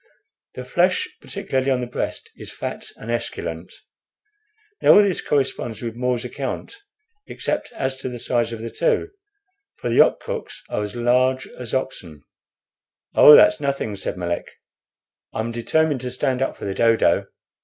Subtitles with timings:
[0.55, 3.71] The flesh particularly on the breast, is fat and esculent.
[4.81, 6.75] Now, all this corresponds with More's account,
[7.27, 9.09] except as to the size of the two,
[9.75, 12.23] for the opkuks are as large as oxen."
[13.13, 14.47] "Oh, that's nothing," said Melick;
[15.35, 17.27] "I'm determined to stand up for the dodo."